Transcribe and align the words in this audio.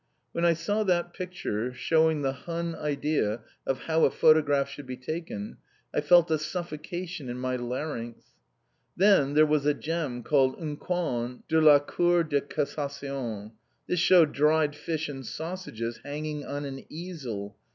When 0.31 0.45
I 0.45 0.53
saw 0.53 0.81
that 0.85 1.13
picture, 1.13 1.71
showing 1.75 2.23
the 2.23 2.33
Hun 2.33 2.73
idea 2.73 3.41
of 3.67 3.81
how 3.81 4.03
a 4.03 4.09
photograph 4.09 4.67
should 4.67 4.87
be 4.87 4.97
taken, 4.97 5.57
I 5.93 6.01
felt 6.01 6.31
a 6.31 6.39
suffocation 6.39 7.29
in 7.29 7.37
my 7.37 7.55
larynx. 7.55 8.23
Then 8.97 9.35
there 9.35 9.45
was 9.45 9.67
a 9.67 9.75
gem 9.75 10.23
called 10.23 10.55
Un 10.59 10.77
Coin 10.77 11.43
de 11.47 11.61
la 11.61 11.77
Cour 11.77 12.23
de 12.23 12.41
Cassation. 12.41 13.51
This 13.85 13.99
shewed 13.99 14.31
dried 14.31 14.75
fish 14.75 15.07
and 15.07 15.23
sausages 15.23 15.99
hanging 16.03 16.47
on 16.47 16.65
an 16.65 16.83
easel! 16.89 17.55